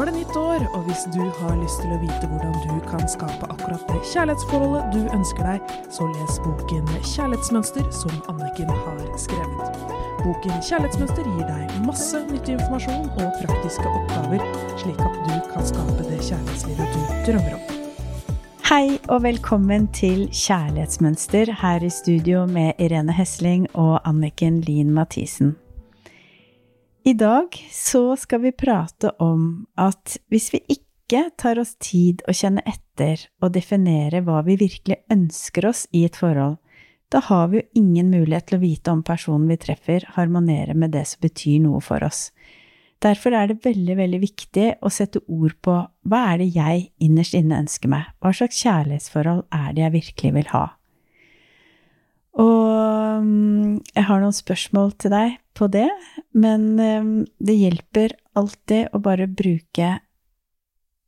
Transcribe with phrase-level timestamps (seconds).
[0.00, 2.78] Nå er det nytt år, og hvis du har lyst til å vite hvordan du
[2.88, 9.02] kan skape akkurat det kjærlighetsforholdet du ønsker deg, så les boken Kjærlighetsmønster som Anniken har
[9.20, 9.84] skrevet.
[10.22, 14.48] Boken Kjærlighetsmønster gir deg masse nyttig informasjon og praktiske oppgaver,
[14.80, 17.78] slik at du kan skape det kjærlighetslivet du drømmer om.
[18.72, 25.58] Hei og velkommen til Kjærlighetsmønster her i studio med Irene Hesling og Anniken Lien Mathisen.
[27.02, 32.34] I dag så skal vi prate om at hvis vi ikke tar oss tid å
[32.36, 36.58] kjenne etter og definere hva vi virkelig ønsker oss i et forhold,
[37.10, 40.92] da har vi jo ingen mulighet til å vite om personen vi treffer, harmonerer med
[40.94, 42.28] det som betyr noe for oss.
[43.00, 47.34] Derfor er det veldig, veldig viktig å sette ord på hva er det jeg innerst
[47.38, 50.66] inne ønsker meg, hva slags kjærlighetsforhold er det jeg virkelig vil ha.
[52.44, 52.99] Og
[53.94, 55.88] jeg har noen spørsmål til deg på det,
[56.36, 59.98] men mm, det hjelper alltid å bare bruke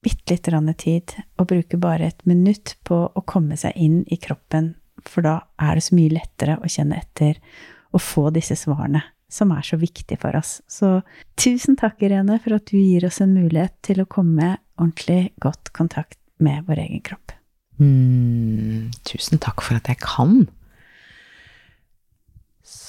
[0.03, 4.19] bitte lite grann tid, og bruke bare et minutt på å komme seg inn i
[4.19, 4.75] kroppen,
[5.07, 7.39] for da er det så mye lettere å kjenne etter
[7.93, 10.59] og få disse svarene som er så viktige for oss.
[10.69, 11.01] Så
[11.41, 15.73] tusen takk, Irene, for at du gir oss en mulighet til å komme ordentlig godt
[15.77, 17.33] kontakt med vår egen kropp.
[17.81, 20.45] Mm, tusen takk for at jeg kan.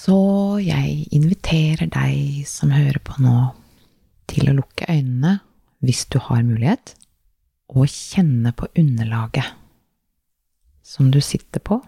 [0.04, 0.16] Så
[0.59, 3.38] jeg inviterer deg som hører på nå,
[4.28, 5.38] til å lukke øynene
[5.84, 6.95] hvis du har mulighet,
[7.72, 9.48] og kjenne på underlaget
[10.84, 11.80] som du sitter på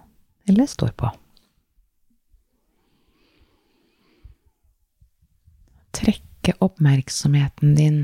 [0.48, 1.10] eller står på.
[5.96, 8.00] Trekke oppmerksomheten din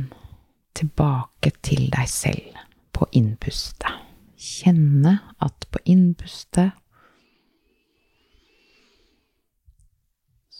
[0.76, 2.60] tilbake til deg selv
[2.92, 3.96] på innpustet.
[4.36, 6.81] Kjenne at på innpustet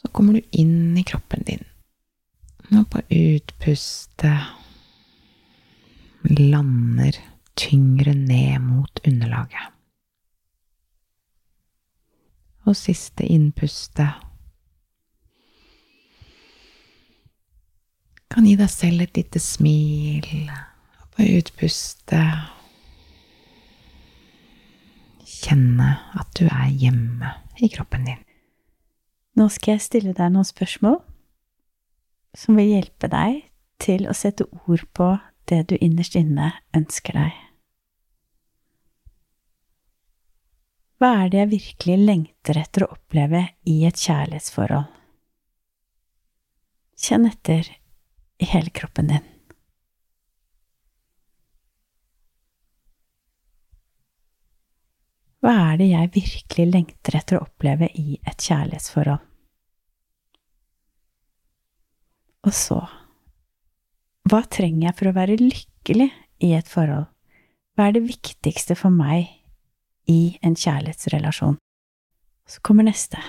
[0.02, 1.66] så kommer du inn i kroppen din.
[2.72, 4.40] Og på utpustet
[6.24, 7.18] lander
[7.60, 9.68] tyngre ned mot underlaget.
[12.66, 14.28] Og siste innpustet
[18.32, 20.28] kan gi deg selv et lite smil.
[21.02, 22.50] Og på utpustet
[25.42, 28.22] kjenne at du er hjemme i kroppen din.
[29.40, 31.00] Nå skal jeg stille deg noen spørsmål
[32.38, 33.44] som vil hjelpe deg
[33.82, 35.14] til å sette ord på
[35.52, 37.32] det du innerst inne ønsker deg.
[41.02, 44.86] Hva er det jeg virkelig lengter etter å oppleve i et kjærlighetsforhold?
[47.02, 47.72] Kjenn etter
[48.38, 49.26] i hele kroppen din.
[55.42, 59.24] Hva er det jeg virkelig lengter etter å oppleve i et kjærlighetsforhold?
[62.46, 62.78] Og så,
[64.30, 66.10] hva trenger jeg for å være lykkelig
[66.46, 67.10] i et forhold?
[67.74, 69.30] Hva er det viktigste for meg
[70.10, 71.58] i en kjærlighetsrelasjon?
[72.50, 73.22] Så kommer neste.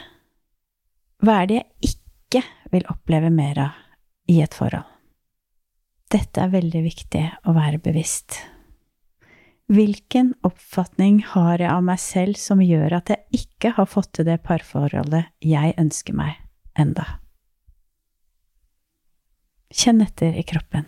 [1.23, 3.83] Hva er det jeg ikke vil oppleve mer av
[4.33, 4.89] i et forhold?
[6.13, 8.37] Dette er veldig viktig å være bevisst.
[9.73, 14.27] Hvilken oppfatning har jeg av meg selv som gjør at jeg ikke har fått til
[14.29, 16.35] det parforholdet jeg ønsker meg
[16.77, 17.07] enda?
[19.73, 20.85] Kjenn etter i kroppen.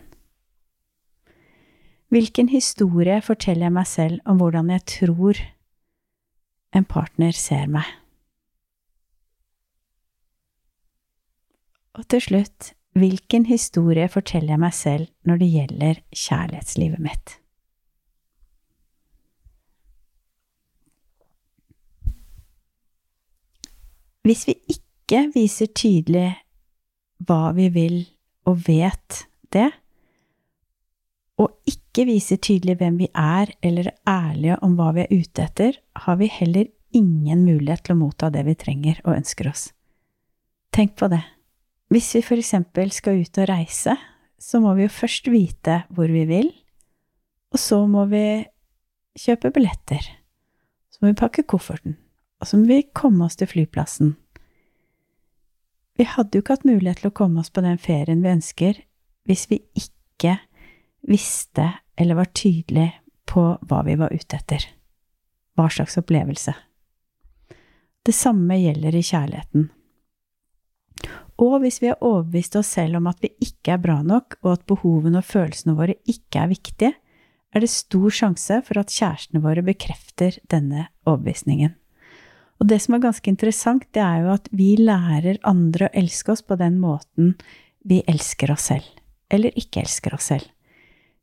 [2.12, 5.40] Hvilken historie forteller jeg meg selv om hvordan jeg tror
[6.76, 7.88] en partner ser meg?
[11.96, 17.38] Og til slutt, hvilken historie forteller jeg meg selv når det gjelder kjærlighetslivet mitt?
[24.24, 26.30] Hvis vi ikke viser tydelig
[27.28, 27.98] hva vi vil
[28.48, 29.68] og vet det,
[31.40, 35.44] og ikke viser tydelig hvem vi er, eller er ærlige om hva vi er ute
[35.44, 39.66] etter, har vi heller ingen mulighet til å motta det vi trenger og ønsker oss.
[40.74, 41.20] Tenk på det.
[41.92, 43.96] Hvis vi for eksempel skal ut og reise,
[44.40, 46.48] så må vi jo først vite hvor vi vil,
[47.52, 48.24] og så må vi
[49.20, 50.06] kjøpe billetter.
[50.90, 51.98] Så må vi pakke kofferten
[52.40, 54.14] og så må vi komme oss til flyplassen.
[55.94, 58.80] Vi hadde jo ikke hatt mulighet til å komme oss på den ferien vi ønsker,
[59.28, 60.36] hvis vi ikke
[61.06, 61.68] visste
[62.00, 62.92] eller var tydelige
[63.30, 64.66] på hva vi var ute etter,
[65.54, 66.54] hva slags opplevelse.
[68.04, 69.70] Det samme gjelder i kjærligheten.
[71.42, 74.50] Og hvis vi har overbevist oss selv om at vi ikke er bra nok, og
[74.52, 76.92] at behovene og følelsene våre ikke er viktige,
[77.54, 81.74] er det stor sjanse for at kjærestene våre bekrefter denne overbevisningen.
[82.62, 86.34] Og det som er ganske interessant, det er jo at vi lærer andre å elske
[86.34, 87.34] oss på den måten
[87.84, 88.86] vi elsker oss selv,
[89.32, 90.50] eller ikke elsker oss selv.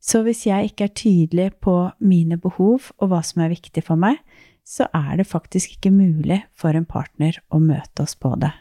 [0.02, 3.98] Så hvis jeg ikke er tydelig på mine behov og hva som er viktig for
[3.98, 4.18] meg,
[4.66, 8.52] så er det faktisk ikke mulig for en partner å møte oss på det.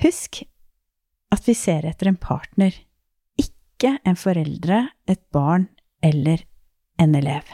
[0.00, 0.42] Husk
[1.32, 2.72] at vi ser etter en partner,
[3.40, 5.68] ikke en foreldre, et barn
[6.04, 6.44] eller
[7.00, 7.44] en elev.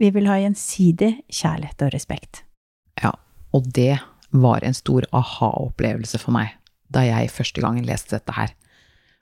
[0.00, 2.44] Vi vil ha gjensidig kjærlighet og respekt.
[3.56, 3.98] Og det
[4.30, 6.56] var en stor aha-opplevelse for meg
[6.90, 8.52] da jeg første gangen leste dette her.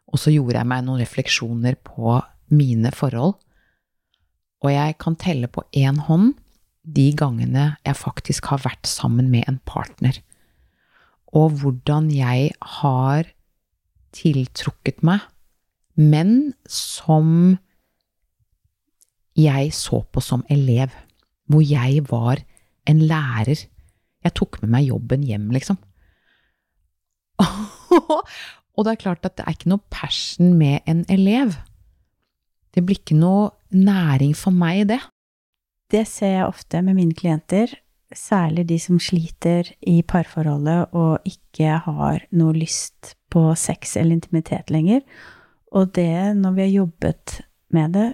[0.08, 2.16] Og så gjorde jeg meg noen refleksjoner på
[2.48, 3.34] mine forhold,
[4.64, 6.32] og jeg kan telle på én hånd
[6.88, 10.16] de gangene jeg faktisk har vært sammen med en partner,
[11.36, 13.28] og hvordan jeg har
[14.16, 15.26] tiltrukket meg
[15.98, 17.58] menn som
[19.38, 20.94] jeg så på som elev,
[21.46, 22.40] hvor jeg var
[22.88, 23.66] en lærer.
[24.26, 25.78] Jeg tok med meg jobben hjem, liksom.
[28.74, 31.54] og det er klart at det er ikke noe passion med en elev.
[32.74, 35.00] Det blir ikke noe næring for meg i det.
[35.88, 37.72] Det ser jeg ofte med mine klienter,
[38.14, 44.72] særlig de som sliter i parforholdet og ikke har noe lyst på sex eller intimitet
[44.72, 45.04] lenger.
[45.72, 47.40] Og det, når vi har jobbet
[47.72, 48.08] med det,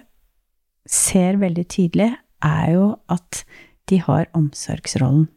[0.85, 2.11] ser veldig tydelig,
[2.43, 3.43] er jo at
[3.89, 5.27] de har omsorgsrollen.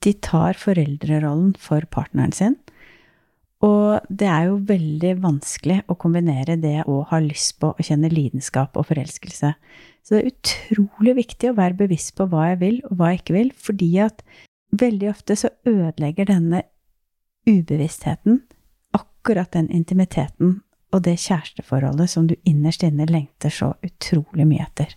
[0.00, 2.56] De tar foreldrerollen for partneren sin.
[3.60, 8.08] Og det er jo veldig vanskelig å kombinere det å ha lyst på å kjenne
[8.08, 9.52] lidenskap og forelskelse.
[10.00, 13.20] Så det er utrolig viktig å være bevisst på hva jeg vil, og hva jeg
[13.20, 14.24] ikke vil, fordi at
[14.80, 16.62] veldig ofte så ødelegger denne
[17.48, 18.40] ubevisstheten
[18.96, 20.60] akkurat den intimiteten
[20.90, 24.96] og det kjæresteforholdet som du innerst inne lengter så utrolig mye etter.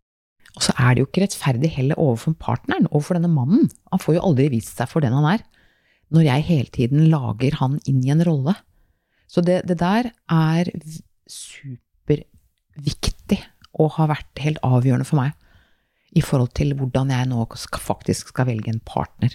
[0.54, 3.72] Og så er det jo ikke rettferdig heller overfor partneren, overfor denne mannen.
[3.92, 5.42] Han får jo aldri vist seg for den han er,
[6.14, 8.54] når jeg hele tiden lager han inn i en rolle.
[9.26, 10.70] Så det, det der er
[11.32, 13.40] superviktig
[13.82, 15.34] og har vært helt avgjørende for meg
[16.14, 19.34] i forhold til hvordan jeg nå skal, faktisk skal velge en partner.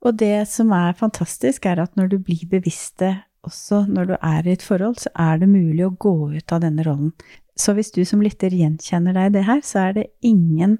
[0.00, 4.46] Og det som er fantastisk, er at når du blir bevisste også når du er
[4.46, 7.12] i et forhold, så er det mulig å gå ut av denne rollen.
[7.58, 10.78] Så hvis du som lytter gjenkjenner deg i det her, så er det ingen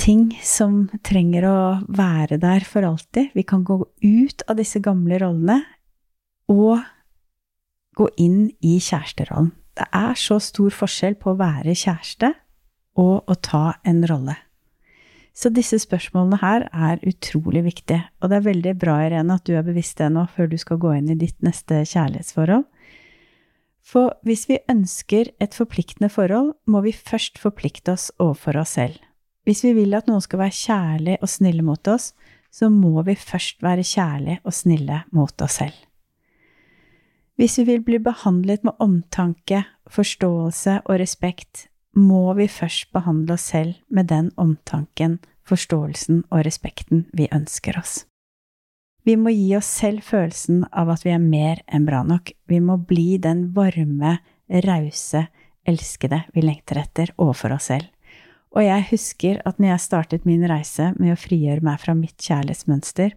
[0.00, 3.32] ting som trenger å være der for alltid.
[3.36, 5.60] Vi kan gå ut av disse gamle rollene
[6.52, 6.80] og
[7.96, 9.52] gå inn i kjæresterollen.
[9.76, 12.32] Det er så stor forskjell på å være kjæreste
[13.00, 14.38] og å ta en rolle.
[15.36, 19.52] Så disse spørsmålene her er utrolig viktige, og det er veldig bra, Irene, at du
[19.52, 22.64] er bevisst det nå før du skal gå inn i ditt neste kjærlighetsforhold.
[23.86, 28.98] For hvis vi ønsker et forpliktende forhold, må vi først forplikte oss overfor oss selv.
[29.46, 32.10] Hvis vi vil at noen skal være kjærlig og snille mot oss,
[32.50, 35.76] så må vi først være kjærlige og snille mot oss selv.
[37.36, 39.62] Hvis vi vil bli behandlet med omtanke,
[39.92, 47.06] forståelse og respekt, må vi først behandle oss selv med den omtanken, forståelsen og respekten
[47.12, 48.02] vi ønsker oss.
[49.06, 52.32] Vi må gi oss selv følelsen av at vi er mer enn bra nok.
[52.50, 54.16] Vi må bli den varme,
[54.66, 55.28] rause,
[55.66, 57.86] elskede vi lengter etter overfor oss selv.
[58.56, 62.18] Og jeg husker at når jeg startet min reise med å frigjøre meg fra mitt
[62.18, 63.14] kjærlighetsmønster,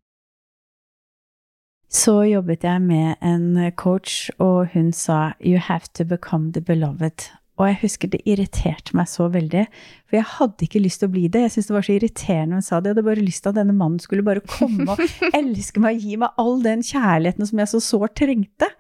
[1.89, 7.31] så jobbet jeg med en coach, og hun sa You have to become the beloved.
[7.59, 9.65] Og jeg husker det irriterte meg så veldig,
[10.07, 11.43] for jeg hadde ikke lyst til å bli det.
[11.43, 12.89] Jeg syntes det var så irriterende hun sa det.
[12.89, 15.03] Jeg hadde bare lyst til at denne mannen skulle bare komme og
[15.41, 18.71] elske meg og gi meg all den kjærligheten som jeg så sårt trengte.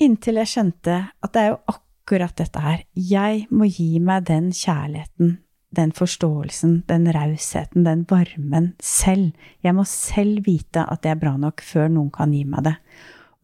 [0.00, 2.84] Inntil jeg skjønte at det er jo akkurat dette her.
[2.94, 5.36] Jeg må gi meg den kjærligheten,
[5.74, 9.34] den forståelsen, den rausheten, den varmen selv.
[9.66, 12.78] Jeg må selv vite at det er bra nok før noen kan gi meg det.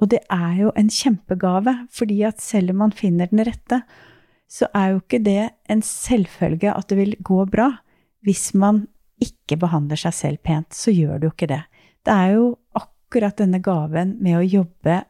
[0.00, 3.80] Og det er jo en kjempegave, fordi at selv om man finner den rette,
[4.46, 5.40] så er jo ikke det
[5.72, 7.70] en selvfølge at det vil gå bra.
[8.22, 8.84] Hvis man
[9.22, 11.62] ikke behandler seg selv pent, så gjør det jo ikke det.
[12.06, 15.00] Det er jo akkurat denne gaven med å jobbe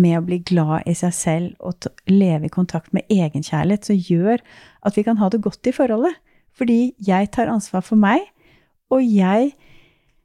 [0.00, 4.40] med å bli glad i seg selv og leve i kontakt med egenkjærlighet, som gjør
[4.86, 6.16] at vi kan ha det godt i forholdet.
[6.56, 8.24] Fordi jeg tar ansvar for meg,
[8.92, 9.52] og jeg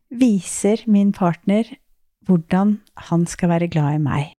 [0.07, 1.67] viser min partner
[2.27, 2.77] hvordan
[3.09, 4.33] han skal være glad i meg.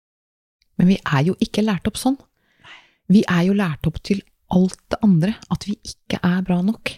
[0.78, 2.18] Men vi er jo ikke lært opp sånn.
[3.08, 4.22] Vi er jo lært opp til
[4.54, 6.92] alt det andre, at vi ikke er bra nok.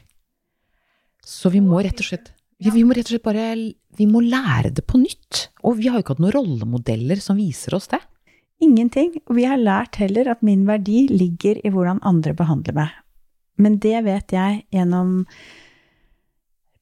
[1.26, 3.44] Så vi må rett og slett vi må rett og slett bare
[3.97, 5.47] vi må lære det på nytt.
[5.64, 8.00] Og vi har jo ikke hatt noen rollemodeller som viser oss det.
[8.61, 9.14] Ingenting.
[9.30, 12.92] Og vi har lært heller at min verdi ligger i hvordan andre behandler meg.
[13.61, 15.25] Men det vet jeg gjennom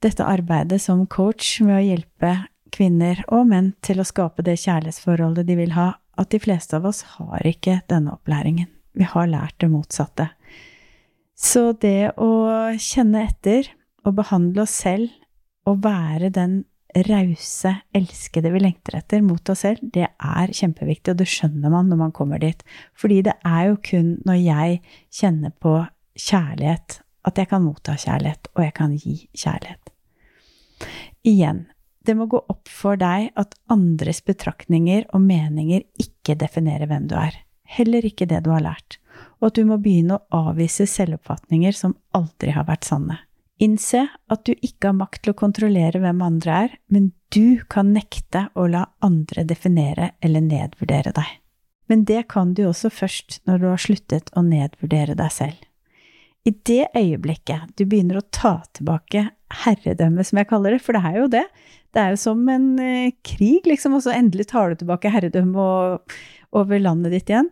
[0.03, 2.35] dette arbeidet som coach med å hjelpe
[2.75, 6.89] kvinner og menn til å skape det kjærlighetsforholdet de vil ha, at de fleste av
[6.89, 8.69] oss har ikke denne opplæringen.
[8.99, 10.31] Vi har lært det motsatte.
[11.39, 12.31] Så det å
[12.83, 13.71] kjenne etter
[14.07, 15.13] og behandle oss selv
[15.69, 16.63] og være den
[17.07, 21.91] rause, elskede vi lengter etter mot oss selv, det er kjempeviktig, og det skjønner man
[21.91, 22.65] når man kommer dit.
[22.99, 24.81] Fordi det er jo kun når jeg
[25.21, 25.77] kjenner på
[26.19, 29.93] kjærlighet, at jeg kan motta kjærlighet, og jeg kan gi kjærlighet.
[31.29, 31.67] Igjen,
[32.09, 37.15] det må gå opp for deg at andres betraktninger og meninger ikke definerer hvem du
[37.21, 37.37] er.
[37.69, 38.97] Heller ikke det du har lært.
[39.38, 43.19] Og at du må begynne å avvise selvoppfatninger som aldri har vært sanne.
[43.61, 47.91] Innse at du ikke har makt til å kontrollere hvem andre er, men du kan
[47.93, 51.33] nekte å la andre definere eller nedvurdere deg.
[51.91, 55.59] Men det kan du også først når du har sluttet å nedvurdere deg selv.
[56.47, 59.27] I det øyeblikket du begynner å ta tilbake
[59.65, 61.45] herredømmet, som jeg kaller det, for det er jo det,
[61.97, 66.16] det er jo som en eh, krig, liksom, og så endelig tar du tilbake herredømmet
[66.57, 67.49] over landet ditt igjen,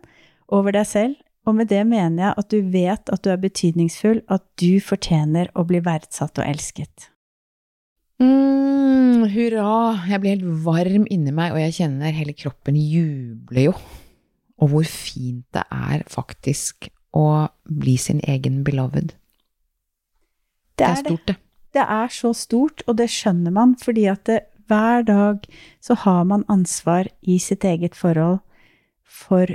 [0.53, 1.17] over deg selv,
[1.47, 5.49] og med det mener jeg at du vet at du er betydningsfull, at du fortjener
[5.55, 7.07] å bli verdsatt og elsket.
[8.19, 9.71] Mm, hurra!
[10.09, 13.75] Jeg blir helt varm inni meg, og jeg kjenner hele kroppen jubler jo.
[14.57, 19.13] Og hvor fint det er faktisk å bli sin egen beloved.
[20.77, 21.37] Det, det er stort, det.
[21.73, 25.45] Det er så stort, og det skjønner man, fordi at det, hver dag
[25.81, 28.39] så har man ansvar i sitt eget forhold
[29.03, 29.47] for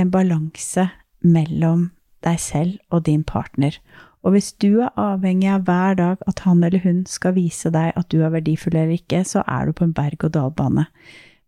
[0.00, 0.88] en balanse
[1.20, 1.90] mellom
[2.24, 3.76] deg selv og din partner.
[4.22, 7.92] Og hvis du er avhengig av hver dag at han eller hun skal vise deg
[7.98, 10.86] at du er verdifull eller ikke, så er du på en berg-og-dal-bane.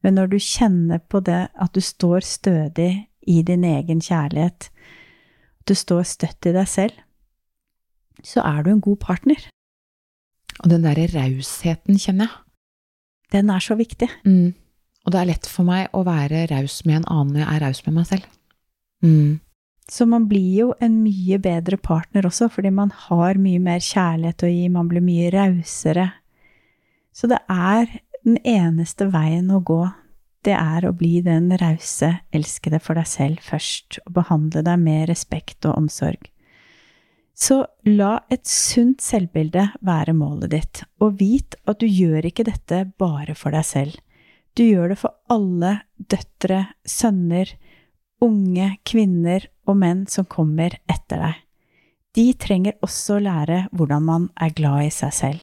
[0.03, 5.69] Men når du kjenner på det at du står stødig i din egen kjærlighet, at
[5.71, 6.99] du står støtt i deg selv,
[8.25, 9.38] så er du en god partner.
[10.64, 12.40] Og den derre rausheten, kjenner jeg.
[13.35, 14.09] Den er så viktig.
[14.25, 14.54] Mm.
[15.04, 17.64] Og det er lett for meg å være raus med en annen når jeg er
[17.66, 18.28] raus med meg selv.
[19.04, 19.40] Mm.
[19.90, 24.47] Så man blir jo en mye bedre partner også, fordi man har mye mer kjærlighet
[24.47, 26.09] å gi, man blir mye rausere.
[27.12, 27.90] Så det er
[28.25, 29.83] den eneste veien å gå,
[30.44, 35.09] det er å bli den rause, elskede for deg selv først, og behandle deg med
[35.12, 36.30] respekt og omsorg.
[37.35, 42.85] Så la et sunt selvbilde være målet ditt, og vit at du gjør ikke dette
[43.00, 43.97] bare for deg selv.
[44.55, 47.50] Du gjør det for alle døtre, sønner,
[48.23, 51.41] unge kvinner og menn som kommer etter deg.
[52.14, 55.43] De trenger også å lære hvordan man er glad i seg selv.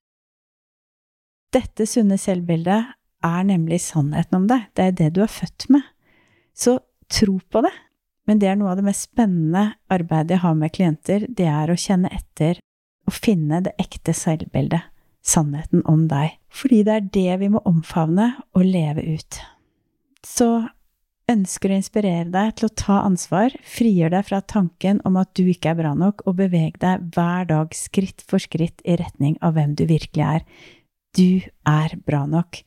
[1.52, 2.94] Dette sunne selvbildet
[3.28, 5.84] er nemlig sannheten om deg, det er det du er født med.
[6.56, 6.80] Så
[7.12, 7.74] tro på det.
[8.30, 11.72] Men det er noe av det mest spennende arbeidet jeg har med klienter, det er
[11.72, 12.60] å kjenne etter
[13.10, 14.84] og finne det ekte selvbildet,
[15.26, 19.42] sannheten om deg, fordi det er det vi må omfavne og leve ut.
[20.26, 20.68] Så
[21.32, 25.46] ønsker å inspirere deg til å ta ansvar, frigjør deg fra tanken om at du
[25.50, 29.56] ikke er bra nok, og beveg deg hver dag skritt for skritt i retning av
[29.58, 30.48] hvem du virkelig er.
[31.18, 32.62] Du er bra nok.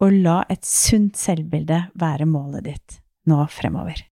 [0.00, 4.09] Og la et sunt selvbilde være målet ditt nå fremover.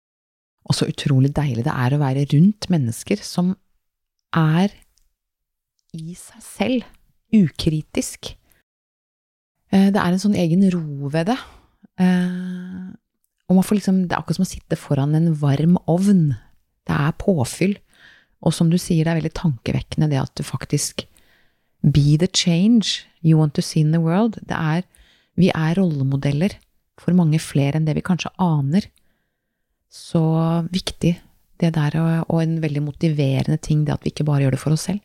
[0.69, 3.55] Og så utrolig deilig det er å være rundt mennesker som
[4.37, 4.73] er
[5.97, 6.85] i seg selv,
[7.35, 8.33] ukritisk.
[9.71, 11.37] Eh, det er en sånn egen ro ved det.
[11.99, 12.91] Eh,
[13.49, 16.29] og man får liksom, det er akkurat som å sitte foran en varm ovn.
[16.87, 17.75] Det er påfyll.
[18.41, 21.07] Og som du sier, det er veldig tankevekkende det at du faktisk
[21.81, 24.37] Be the change you want to see in the world.
[24.45, 24.83] Det er,
[25.33, 26.53] vi er rollemodeller
[27.01, 28.85] for mange flere enn det vi kanskje aner.
[29.91, 30.23] Så
[30.71, 31.17] viktig
[31.61, 34.73] det der, og en veldig motiverende ting, det at vi ikke bare gjør det for
[34.73, 35.03] oss selv.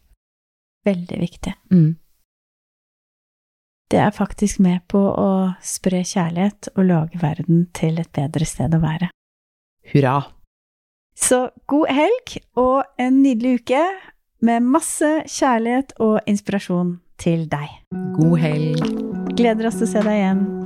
[0.87, 1.53] Veldig viktig.
[1.75, 1.97] Mm
[3.91, 5.31] det er faktisk med på å
[5.65, 9.11] spre kjærlighet og lage verden til et bedre sted å være.
[9.93, 10.19] Hurra!
[11.17, 13.83] Så god helg og en nydelig uke
[14.45, 17.71] med masse kjærlighet og inspirasjon til deg.
[18.19, 18.83] God helg!
[19.37, 20.66] Gleder oss til å se deg igjen.